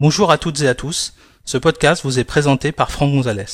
Bonjour 0.00 0.32
à 0.32 0.38
toutes 0.38 0.60
et 0.60 0.66
à 0.66 0.74
tous. 0.74 1.14
Ce 1.44 1.56
podcast 1.56 2.02
vous 2.02 2.18
est 2.18 2.24
présenté 2.24 2.72
par 2.72 2.90
Franck 2.90 3.12
Gonzalez. 3.12 3.44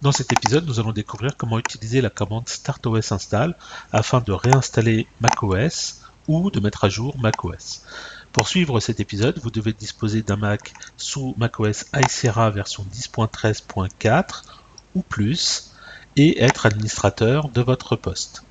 Dans 0.00 0.12
cet 0.12 0.30
épisode, 0.32 0.64
nous 0.68 0.78
allons 0.78 0.92
découvrir 0.92 1.36
comment 1.36 1.58
utiliser 1.58 2.00
la 2.00 2.10
commande 2.10 2.48
StartOS 2.48 3.12
install 3.12 3.56
afin 3.90 4.20
de 4.20 4.30
réinstaller 4.30 5.08
macOS 5.20 6.02
ou 6.28 6.52
de 6.52 6.60
mettre 6.60 6.84
à 6.84 6.88
jour 6.88 7.18
macOS. 7.18 7.82
Pour 8.30 8.46
suivre 8.46 8.78
cet 8.78 9.00
épisode, 9.00 9.40
vous 9.42 9.50
devez 9.50 9.72
disposer 9.72 10.22
d'un 10.22 10.36
Mac 10.36 10.72
sous 10.96 11.34
macOS 11.36 11.86
High 11.92 12.52
version 12.54 12.86
10.13.4 12.94 14.59
ou 14.94 15.02
plus 15.02 15.72
et 16.16 16.42
être 16.42 16.66
administrateur 16.66 17.48
de 17.48 17.60
votre 17.60 17.96
poste. 17.96 18.42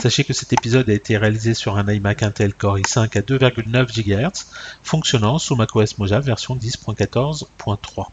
Sachez 0.00 0.22
que 0.22 0.32
cet 0.32 0.52
épisode 0.52 0.88
a 0.88 0.92
été 0.92 1.16
réalisé 1.16 1.54
sur 1.54 1.76
un 1.76 1.92
iMac 1.92 2.22
Intel 2.22 2.54
Core 2.54 2.78
i5 2.78 3.18
à 3.18 3.20
2,9 3.20 3.92
GHz 3.92 4.46
fonctionnant 4.82 5.38
sous 5.38 5.56
macOS 5.56 5.98
Mojave 5.98 6.24
version 6.24 6.54
10.14.3. 6.54 8.06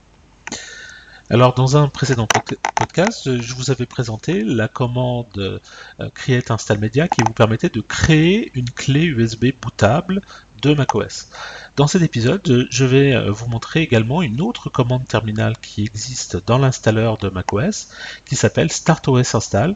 Alors, 1.29 1.55
dans 1.55 1.75
un 1.75 1.87
précédent 1.87 2.27
podcast, 2.75 3.41
je 3.41 3.53
vous 3.55 3.71
avais 3.71 3.87
présenté 3.87 4.43
la 4.43 4.67
commande 4.67 5.25
euh, 5.37 6.09
Create 6.13 6.51
Install 6.51 6.77
Media 6.77 7.07
qui 7.07 7.23
vous 7.25 7.33
permettait 7.33 7.69
de 7.69 7.81
créer 7.81 8.51
une 8.53 8.69
clé 8.69 9.05
USB 9.05 9.47
bootable 9.59 10.21
de 10.61 10.73
macOS. 10.73 11.29
Dans 11.75 11.87
cet 11.87 12.01
épisode, 12.01 12.67
je 12.69 12.85
vais 12.85 13.13
euh, 13.13 13.31
vous 13.31 13.47
montrer 13.47 13.81
également 13.81 14.21
une 14.21 14.41
autre 14.41 14.69
commande 14.69 15.07
terminale 15.07 15.55
qui 15.61 15.83
existe 15.83 16.45
dans 16.45 16.57
l'installeur 16.57 17.17
de 17.17 17.29
macOS 17.29 17.89
qui 18.25 18.35
s'appelle 18.35 18.71
StartOS 18.71 19.35
Install 19.35 19.75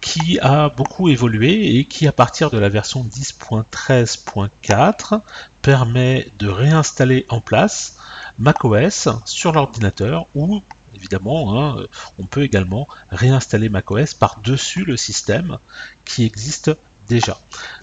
qui 0.00 0.38
a 0.40 0.68
beaucoup 0.68 1.08
évolué 1.08 1.76
et 1.76 1.84
qui 1.84 2.06
à 2.06 2.12
partir 2.12 2.50
de 2.50 2.58
la 2.58 2.68
version 2.68 3.04
10.13.4 3.04 5.20
permet 5.62 6.28
de 6.38 6.48
réinstaller 6.48 7.26
en 7.28 7.40
place 7.40 7.98
macOS 8.38 9.08
sur 9.24 9.52
l'ordinateur 9.52 10.26
ou 10.34 10.62
évidemment 10.94 11.60
hein, 11.60 11.86
on 12.18 12.24
peut 12.24 12.42
également 12.42 12.88
réinstaller 13.10 13.68
macOS 13.68 14.14
par-dessus 14.14 14.84
le 14.84 14.96
système 14.96 15.58
qui 16.04 16.24
existe 16.24 16.70
déjà. 17.08 17.38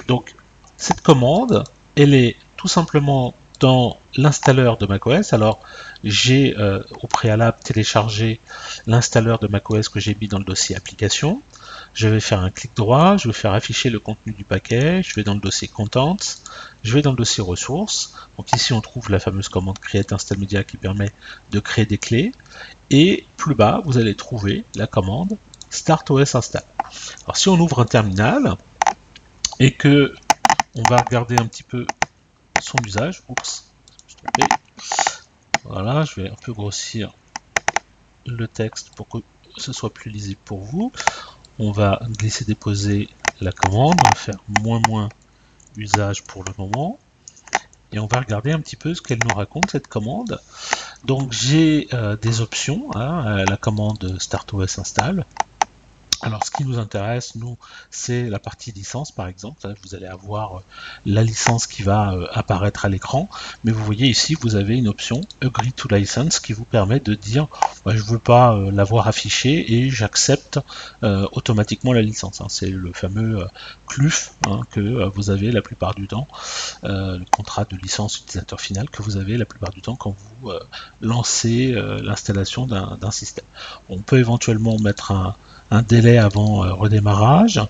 Donc 0.07 0.33
cette 0.77 1.01
commande, 1.01 1.63
elle 1.95 2.13
est 2.13 2.35
tout 2.57 2.67
simplement 2.67 3.33
dans 3.59 3.97
l'installeur 4.15 4.77
de 4.77 4.85
macOS. 4.85 5.33
Alors 5.33 5.59
j'ai 6.03 6.57
euh, 6.57 6.83
au 7.01 7.07
préalable 7.07 7.57
téléchargé 7.63 8.39
l'installeur 8.85 9.39
de 9.39 9.47
macOS 9.47 9.89
que 9.89 9.99
j'ai 9.99 10.15
mis 10.19 10.27
dans 10.27 10.39
le 10.39 10.43
dossier 10.43 10.75
application. 10.75 11.41
Je 11.93 12.09
vais 12.09 12.19
faire 12.19 12.41
un 12.41 12.49
clic 12.49 12.71
droit, 12.75 13.15
je 13.17 13.29
vais 13.29 13.33
faire 13.33 13.53
afficher 13.53 13.89
le 13.89 13.99
contenu 13.99 14.33
du 14.33 14.43
paquet, 14.43 15.01
je 15.01 15.15
vais 15.15 15.23
dans 15.23 15.33
le 15.33 15.39
dossier 15.39 15.69
Contents, 15.69 16.17
je 16.83 16.93
vais 16.93 17.01
dans 17.01 17.11
le 17.11 17.17
dossier 17.17 17.41
ressources. 17.41 18.13
Donc 18.37 18.51
ici 18.51 18.73
on 18.73 18.81
trouve 18.81 19.09
la 19.09 19.19
fameuse 19.19 19.47
commande 19.47 19.79
Create 19.79 20.11
Install 20.11 20.39
Media 20.39 20.63
qui 20.63 20.77
permet 20.77 21.11
de 21.51 21.59
créer 21.59 21.85
des 21.85 21.97
clés. 21.97 22.33
Et 22.91 23.25
plus 23.37 23.55
bas, 23.55 23.81
vous 23.85 23.97
allez 23.97 24.15
trouver 24.15 24.65
la 24.75 24.87
commande 24.87 25.37
Start 25.69 26.09
OS 26.11 26.35
Install. 26.35 26.63
Alors 27.23 27.37
si 27.37 27.47
on 27.49 27.59
ouvre 27.59 27.79
un 27.79 27.85
terminal 27.85 28.55
et 29.59 29.71
que 29.71 30.13
on 30.75 30.83
va 30.83 30.97
regarder 30.97 31.37
un 31.37 31.47
petit 31.47 31.63
peu 31.63 31.85
son 32.59 32.77
usage, 32.85 33.21
oups, 33.29 33.71
voilà, 35.63 36.03
je 36.03 36.21
vais 36.21 36.29
un 36.29 36.35
peu 36.35 36.53
grossir 36.53 37.11
le 38.25 38.47
texte 38.47 38.91
pour 38.95 39.07
que 39.07 39.17
ce 39.57 39.73
soit 39.73 39.93
plus 39.93 40.11
lisible 40.11 40.39
pour 40.45 40.59
vous. 40.59 40.91
On 41.57 41.71
va 41.71 42.01
glisser 42.17 42.45
déposer 42.45 43.09
la 43.41 43.51
commande, 43.51 43.95
on 44.03 44.09
va 44.09 44.15
faire 44.15 44.39
moins 44.61 44.81
moins 44.87 45.09
usage 45.77 46.23
pour 46.23 46.43
le 46.43 46.51
moment. 46.57 46.99
Et 47.91 47.99
on 47.99 48.07
va 48.07 48.19
regarder 48.19 48.51
un 48.51 48.59
petit 48.59 48.75
peu 48.75 48.93
ce 48.93 49.01
qu'elle 49.01 49.19
nous 49.27 49.35
raconte, 49.35 49.71
cette 49.71 49.87
commande. 49.87 50.39
Donc 51.05 51.31
j'ai 51.31 51.87
euh, 51.93 52.17
des 52.17 52.41
options, 52.41 52.93
hein, 52.95 53.45
la 53.45 53.57
commande 53.57 54.17
StartOS 54.19 54.79
install. 54.79 55.25
Alors, 56.21 56.43
ce 56.45 56.51
qui 56.51 56.63
nous 56.63 56.79
intéresse, 56.79 57.35
nous, 57.35 57.57
c'est 57.89 58.29
la 58.29 58.39
partie 58.39 58.71
licence, 58.71 59.11
par 59.11 59.27
exemple. 59.27 59.61
Vous 59.83 59.95
allez 59.95 60.05
avoir 60.05 60.57
euh, 60.57 60.59
la 61.05 61.23
licence 61.23 61.67
qui 61.67 61.83
va 61.83 62.13
euh, 62.13 62.27
apparaître 62.31 62.85
à 62.85 62.89
l'écran, 62.89 63.29
mais 63.63 63.71
vous 63.71 63.83
voyez 63.83 64.07
ici, 64.07 64.35
vous 64.39 64.55
avez 64.55 64.77
une 64.77 64.87
option 64.87 65.21
Agree 65.41 65.73
to 65.73 65.87
License 65.89 66.39
qui 66.39 66.53
vous 66.53 66.63
permet 66.63 66.99
de 66.99 67.13
dire 67.15 67.47
bah, 67.85 67.95
je 67.95 68.01
ne 68.01 68.07
veux 68.07 68.19
pas 68.19 68.53
euh, 68.53 68.71
l'avoir 68.71 69.07
affiché 69.07 69.73
et 69.73 69.89
j'accepte 69.89 70.59
automatiquement 71.03 71.93
la 71.93 72.01
licence. 72.01 72.41
Hein. 72.41 72.47
C'est 72.49 72.69
le 72.69 72.91
fameux 72.93 73.47
CLUF 73.87 74.33
hein, 74.47 74.61
que 74.71 75.05
vous 75.13 75.29
avez 75.29 75.51
la 75.51 75.61
plupart 75.61 75.93
du 75.93 76.07
temps, 76.07 76.27
le 76.83 77.23
contrat 77.29 77.65
de 77.65 77.75
licence 77.77 78.17
utilisateur 78.17 78.59
final 78.59 78.89
que 78.89 79.03
vous 79.03 79.17
avez 79.17 79.37
la 79.37 79.45
plupart 79.45 79.69
du 79.69 79.81
temps 79.81 79.95
quand 79.95 80.15
vous 80.41 80.51
lancez 81.01 81.73
l'installation 82.01 82.65
d'un 82.65 83.11
système. 83.11 83.45
On 83.89 83.99
peut 83.99 84.17
éventuellement 84.17 84.79
mettre 84.79 85.11
un 85.11 85.35
un 85.71 85.81
délai 85.81 86.17
avant 86.17 86.63
euh, 86.63 86.73
redémarrage. 86.73 87.61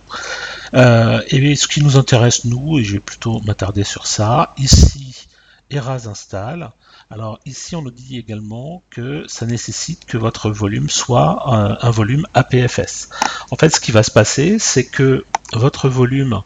Euh, 0.73 1.21
et 1.27 1.55
ce 1.55 1.67
qui 1.67 1.81
nous 1.83 1.97
intéresse, 1.97 2.45
nous, 2.45 2.79
et 2.79 2.83
je 2.83 2.93
vais 2.93 2.99
plutôt 2.99 3.41
m'attarder 3.45 3.83
sur 3.83 4.07
ça, 4.07 4.53
ici, 4.57 5.27
Eras 5.69 6.07
install. 6.07 6.71
Alors 7.09 7.39
ici, 7.45 7.75
on 7.75 7.81
nous 7.81 7.91
dit 7.91 8.17
également 8.17 8.83
que 8.89 9.25
ça 9.27 9.45
nécessite 9.45 10.05
que 10.05 10.17
votre 10.17 10.49
volume 10.49 10.89
soit 10.89 11.53
un, 11.53 11.77
un 11.81 11.89
volume 11.91 12.25
APFS. 12.33 13.09
En 13.51 13.55
fait, 13.55 13.69
ce 13.69 13.79
qui 13.79 13.91
va 13.91 14.03
se 14.03 14.11
passer, 14.11 14.57
c'est 14.59 14.85
que 14.85 15.25
votre 15.53 15.87
volume 15.87 16.41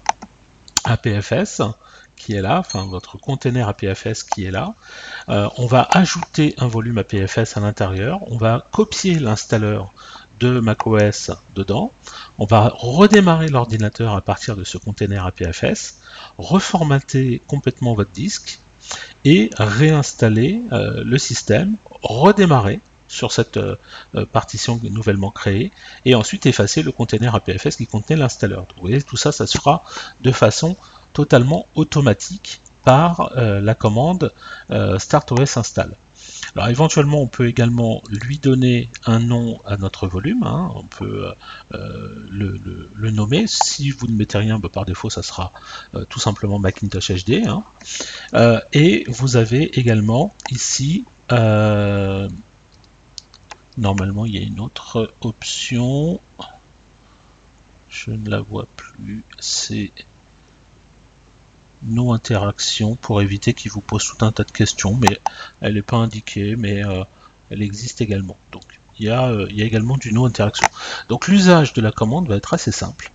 APFS, 0.83 1.61
qui 2.19 2.33
est 2.33 2.41
là, 2.41 2.59
enfin 2.59 2.85
votre 2.85 3.17
container 3.17 3.67
APFS 3.67 4.23
qui 4.23 4.45
est 4.45 4.51
là, 4.51 4.75
euh, 5.29 5.47
on 5.57 5.65
va 5.65 5.87
ajouter 5.91 6.53
un 6.57 6.67
volume 6.67 6.99
APFS 6.99 7.57
à 7.57 7.61
l'intérieur, 7.61 8.19
on 8.27 8.37
va 8.37 8.65
copier 8.71 9.17
l'installeur 9.17 9.91
de 10.39 10.59
macOS 10.59 11.31
dedans. 11.55 11.91
On 12.37 12.45
va 12.45 12.71
redémarrer 12.75 13.49
l'ordinateur 13.49 14.15
à 14.15 14.21
partir 14.21 14.55
de 14.55 14.63
ce 14.63 14.77
container 14.77 15.25
APFS, 15.25 15.99
reformater 16.37 17.41
complètement 17.47 17.93
votre 17.93 18.11
disque 18.11 18.59
et 19.25 19.49
réinstaller 19.57 20.61
euh, 20.71 21.03
le 21.03 21.17
système, 21.17 21.75
redémarrer 22.01 22.79
sur 23.07 23.31
cette 23.31 23.57
euh, 23.57 23.75
euh, 24.15 24.25
partition 24.25 24.79
nouvellement 24.83 25.31
créée 25.31 25.71
et 26.05 26.15
ensuite 26.15 26.45
effacer 26.45 26.83
le 26.83 26.91
container 26.91 27.35
APFS 27.35 27.75
qui 27.75 27.87
contenait 27.87 28.17
l'installeur. 28.17 28.65
Vous 28.75 28.81
voyez, 28.81 29.01
tout 29.01 29.17
ça, 29.17 29.31
ça 29.31 29.47
se 29.47 29.57
fera 29.57 29.83
de 30.21 30.31
façon 30.31 30.77
totalement 31.13 31.65
automatique 31.75 32.61
par 32.83 33.33
la 33.35 33.75
commande 33.75 34.31
StartOS 34.97 35.57
install. 35.57 35.95
Alors 36.55 36.69
éventuellement, 36.69 37.21
on 37.21 37.27
peut 37.27 37.47
également 37.47 38.01
lui 38.09 38.37
donner 38.39 38.89
un 39.05 39.19
nom 39.19 39.59
à 39.65 39.77
notre 39.77 40.07
volume. 40.07 40.43
Hein. 40.43 40.71
On 40.75 40.83
peut 40.83 41.31
euh, 41.73 42.25
le, 42.31 43.11
nommer. 43.11 43.45
Si 43.47 43.91
vous 43.91 44.07
ne 44.07 44.13
mettez 44.13 44.37
rien, 44.37 44.59
bah, 44.59 44.69
par 44.69 44.85
défaut, 44.85 45.09
ça 45.09 45.23
sera 45.23 45.51
euh, 45.95 46.05
tout 46.05 46.19
simplement 46.19 46.59
Macintosh 46.59 47.11
HD. 47.11 47.45
Hein. 47.47 47.63
Euh, 48.33 48.59
et 48.73 49.05
vous 49.07 49.37
avez 49.37 49.79
également 49.79 50.33
ici, 50.51 51.05
normalement, 53.77 54.25
il 54.25 54.35
y 54.35 54.37
a 54.37 54.41
une 54.41 54.59
autre 54.59 55.13
option. 55.21 56.19
Je 57.89 58.11
ne 58.11 58.29
la 58.29 58.41
vois 58.41 58.67
plus. 58.75 59.23
C'est 59.39 59.91
nos 61.83 62.13
interaction 62.13 62.95
pour 62.95 63.21
éviter 63.21 63.53
qu'il 63.53 63.71
vous 63.71 63.81
pose 63.81 64.05
tout 64.05 64.25
un 64.25 64.31
tas 64.31 64.43
de 64.43 64.51
questions, 64.51 64.95
mais 64.95 65.19
elle 65.61 65.75
n'est 65.75 65.81
pas 65.81 65.97
indiquée, 65.97 66.55
mais 66.55 66.85
euh, 66.85 67.03
elle 67.49 67.61
existe 67.61 68.01
également. 68.01 68.37
Donc 68.51 68.63
il 68.99 69.05
y, 69.05 69.09
a, 69.09 69.27
euh, 69.27 69.47
il 69.49 69.57
y 69.57 69.61
a 69.61 69.65
également 69.65 69.97
du 69.97 70.11
no 70.11 70.25
interaction. 70.25 70.67
Donc 71.07 71.27
l'usage 71.27 71.73
de 71.73 71.81
la 71.81 71.91
commande 71.91 72.27
va 72.27 72.35
être 72.35 72.53
assez 72.53 72.71
simple. 72.71 73.11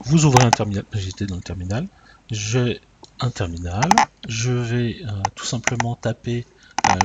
Vous 0.00 0.24
ouvrez 0.24 0.44
un 0.44 0.50
terminal, 0.50 0.84
j'étais 0.92 1.26
dans 1.26 1.36
le 1.36 1.42
terminal, 1.42 1.86
j'ai 2.30 2.80
un 3.20 3.30
terminal, 3.30 3.88
je 4.28 4.50
vais 4.50 4.96
euh, 5.06 5.22
tout 5.36 5.46
simplement 5.46 5.94
taper 5.94 6.44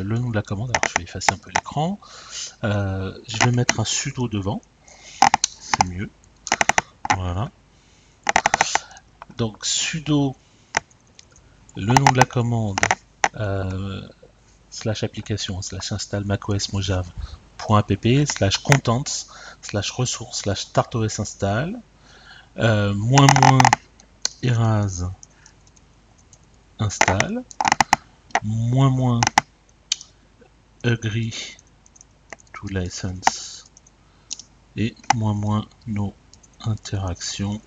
le 0.01 0.17
nom 0.17 0.31
de 0.31 0.35
la 0.35 0.41
commande, 0.41 0.71
alors 0.71 0.81
je 0.89 0.97
vais 0.97 1.03
effacer 1.03 1.31
un 1.31 1.37
peu 1.37 1.51
l'écran, 1.55 1.99
je 2.63 3.45
vais 3.45 3.51
mettre 3.51 3.79
un 3.79 3.85
sudo 3.85 4.27
devant, 4.27 4.59
c'est 5.47 5.87
mieux, 5.87 6.09
voilà, 7.15 7.51
donc 9.37 9.65
sudo 9.65 10.35
le 11.75 11.93
nom 11.93 12.11
de 12.11 12.17
la 12.17 12.25
commande 12.25 12.79
euh, 13.35 14.01
slash 14.71 15.03
application 15.03 15.61
slash 15.61 15.91
install 15.91 16.23
macOS 16.25 16.73
mojave.app 16.73 18.07
slash 18.25 18.57
contents 18.57 19.27
slash 19.61 19.91
ressources 19.91 20.39
slash 20.39 20.61
startos 20.61 21.19
install 21.19 21.79
euh, 22.57 22.93
moins 22.95 23.27
moins 23.41 23.61
eras 24.41 25.03
install 26.79 27.43
moins 28.43 28.89
moins 28.89 29.21
agree 30.83 31.57
to 32.53 32.67
license 32.69 33.65
et 34.75 34.95
moins 35.15 35.33
moins 35.33 35.65
nos 35.85 36.13
interactions 36.65 37.61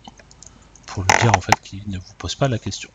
pour 0.90 1.04
lui 1.04 1.16
dire 1.22 1.32
en 1.36 1.40
fait 1.40 1.58
qu'il 1.60 1.82
ne 1.86 1.98
vous 1.98 2.14
pose 2.18 2.34
pas 2.34 2.48
la 2.48 2.58
question. 2.58 2.90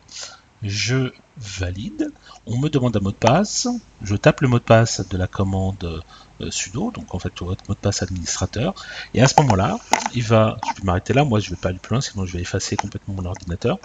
Je 0.63 1.11
valide, 1.37 2.11
on 2.45 2.57
me 2.57 2.69
demande 2.69 2.95
un 2.97 2.99
mot 2.99 3.11
de 3.11 3.15
passe, 3.15 3.67
je 4.01 4.15
tape 4.15 4.41
le 4.41 4.47
mot 4.47 4.57
de 4.57 4.63
passe 4.63 5.07
de 5.07 5.17
la 5.17 5.27
commande 5.27 6.01
euh, 6.41 6.49
sudo, 6.49 6.91
donc 6.91 7.13
en 7.13 7.19
fait 7.19 7.31
votre 7.41 7.63
mot 7.67 7.75
de 7.75 7.79
passe 7.79 8.01
administrateur, 8.01 8.73
et 9.13 9.21
à 9.21 9.27
ce 9.27 9.39
moment-là, 9.41 9.77
il 10.13 10.23
va, 10.23 10.57
je 10.63 10.81
vais 10.81 10.85
m'arrêter 10.85 11.13
là, 11.13 11.23
moi 11.23 11.39
je 11.39 11.49
vais 11.49 11.55
pas 11.55 11.69
aller 11.69 11.79
plus 11.79 11.93
loin, 11.93 12.01
sinon 12.01 12.25
je 12.25 12.33
vais 12.33 12.41
effacer 12.41 12.77
complètement 12.77 13.15
mon 13.15 13.25
ordinateur, 13.25 13.79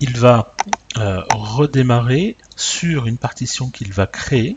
il 0.00 0.16
va 0.16 0.54
euh, 0.96 1.22
redémarrer 1.34 2.36
sur 2.56 3.06
une 3.06 3.18
partition 3.18 3.68
qu'il 3.68 3.92
va 3.92 4.06
créer 4.06 4.56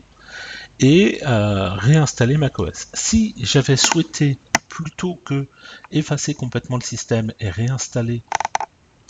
et 0.80 1.20
euh, 1.26 1.70
réinstaller 1.74 2.36
macOS. 2.36 2.88
Si 2.94 3.34
j'avais 3.38 3.76
souhaité 3.76 4.38
plutôt 4.68 5.14
que 5.24 5.46
effacer 5.90 6.34
complètement 6.34 6.76
le 6.76 6.82
système 6.82 7.32
et 7.40 7.50
réinstaller 7.50 8.22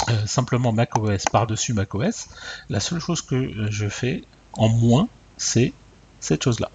euh, 0.09 0.27
simplement 0.27 0.73
macOS 0.73 1.25
par-dessus 1.25 1.73
macOS, 1.73 2.29
la 2.69 2.81
seule 2.81 3.01
chose 3.01 3.23
que 3.23 3.71
je 3.71 3.89
fais 3.89 4.23
en 4.53 4.69
moins, 4.69 5.09
c'est 5.37 5.73
cette 6.21 6.45
chose-là. 6.45 6.71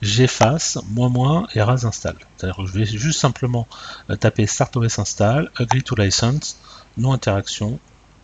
J'efface 0.00 0.78
moins 0.88 1.10
moins 1.10 1.46
et 1.54 1.60
ras 1.60 1.84
install. 1.84 2.16
C'est-à-dire 2.36 2.56
que 2.56 2.66
je 2.66 2.72
vais 2.72 2.86
juste 2.86 3.20
simplement 3.20 3.66
euh, 4.08 4.16
taper 4.16 4.46
start 4.46 4.76
OS 4.76 4.98
install, 4.98 5.50
agree 5.56 5.82
to 5.82 5.94
license, 5.94 6.58
non 6.96 7.12
interaction, 7.12 7.78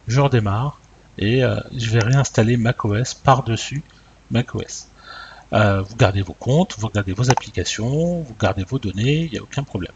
je 0.08 0.20
redémarre 0.20 0.80
et 1.18 1.44
euh, 1.44 1.60
je 1.76 1.90
vais 1.90 2.00
réinstaller 2.00 2.56
macOS 2.56 3.14
par-dessus 3.14 3.82
macOS. 4.30 4.88
vous 5.52 5.96
gardez 5.96 6.22
vos 6.22 6.32
comptes, 6.32 6.76
vous 6.78 6.88
gardez 6.88 7.12
vos 7.12 7.30
applications, 7.30 8.22
vous 8.22 8.34
gardez 8.40 8.64
vos 8.64 8.78
données, 8.78 9.24
il 9.24 9.32
n'y 9.32 9.38
a 9.38 9.42
aucun 9.42 9.62
problème. 9.62 9.92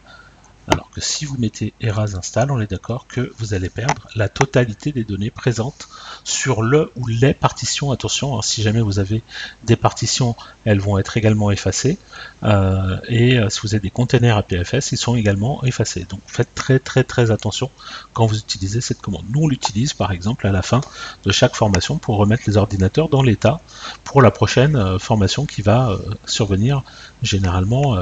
Alors 0.72 0.88
que 0.90 1.00
si 1.00 1.25
vous 1.25 1.37
mettez 1.37 1.75
Eras 1.81 2.14
install, 2.14 2.52
on 2.52 2.61
est 2.61 2.70
d'accord 2.70 3.08
que 3.08 3.32
vous 3.38 3.55
allez 3.55 3.69
perdre 3.69 4.06
la 4.14 4.28
totalité 4.28 4.93
des 4.93 5.02
données 5.02 5.31
présentes 5.31 5.88
sur 6.22 6.62
le 6.62 6.93
ou 6.94 7.08
les 7.08 7.34
partitions. 7.34 7.90
Attention, 7.90 8.38
hein, 8.38 8.43
si 8.43 8.62
jamais 8.62 8.81
vous 8.81 9.00
avez 9.00 9.25
des 9.64 9.75
partitions, 9.75 10.37
elles 10.64 10.78
vont 10.78 10.96
être 10.99 11.17
également 11.17 11.50
effacées. 11.50 11.99
Euh, 12.44 12.99
et 13.08 13.38
euh, 13.38 13.50
si 13.50 13.62
vous 13.62 13.75
avez 13.75 13.81
des 13.81 13.90
containers 13.90 14.37
APFS, 14.37 14.93
ils 14.93 14.96
sont 14.96 15.17
également 15.17 15.64
effacés. 15.64 16.06
Donc 16.08 16.20
faites 16.28 16.55
très 16.55 16.78
très 16.78 17.02
très 17.02 17.32
attention 17.32 17.69
quand 18.12 18.26
vous 18.26 18.38
utilisez 18.38 18.81
cette 18.81 19.00
commande. 19.00 19.25
Nous, 19.31 19.43
on 19.43 19.49
l'utilise 19.49 19.93
par 19.93 20.12
exemple 20.12 20.46
à 20.46 20.52
la 20.52 20.62
fin 20.62 20.82
de 21.25 21.32
chaque 21.32 21.56
formation 21.56 21.99
pour 21.99 22.16
remettre 22.16 22.44
les 22.46 22.56
ordinateurs 22.56 23.08
dans 23.08 23.25
l'état 23.25 23.61
pour 24.05 24.23
la 24.23 24.31
prochaine 24.31 24.76
euh, 24.76 25.00
formation 25.00 25.46
qui 25.46 25.62
va 25.62 25.99
survenir 26.26 26.82
généralement 27.23 27.96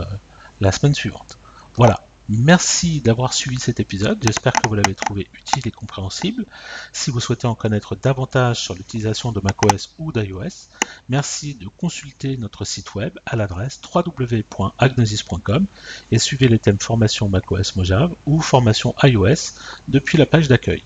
la 0.61 0.73
semaine 0.73 0.95
suivante. 0.95 1.39
Voilà. 1.77 2.03
Merci 2.31 3.01
d'avoir 3.01 3.33
suivi 3.33 3.59
cet 3.59 3.81
épisode, 3.81 4.19
j'espère 4.23 4.53
que 4.53 4.69
vous 4.69 4.75
l'avez 4.75 4.95
trouvé 4.95 5.31
utile 5.33 5.67
et 5.67 5.71
compréhensible. 5.71 6.45
Si 6.93 7.11
vous 7.11 7.21
souhaitez 7.21 7.47
en 7.47 7.55
connaître 7.55 7.97
davantage 7.97 8.61
sur 8.61 8.75
l'utilisation 8.75 9.33
de 9.33 9.41
macOS 9.43 9.95
ou 9.99 10.13
d'iOS, 10.13 10.69
merci 11.09 11.55
de 11.55 11.69
consulter 11.69 12.37
notre 12.37 12.67
site 12.67 12.95
web 12.95 13.19
à 13.25 13.35
l'adresse 13.37 13.81
www.agnosis.com 13.83 15.65
et 16.13 16.19
suivez 16.19 16.49
les 16.49 16.59
thèmes 16.59 16.79
formation 16.79 17.31
macOS 17.31 17.77
Mojave 17.77 18.15
ou 18.27 18.41
formation 18.41 18.95
iOS 19.03 19.55
depuis 19.89 20.19
la 20.19 20.27
page 20.27 20.49
d'accueil. 20.49 20.83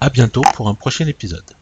A 0.00 0.08
bientôt 0.08 0.42
pour 0.54 0.70
un 0.70 0.74
prochain 0.74 1.06
épisode. 1.06 1.55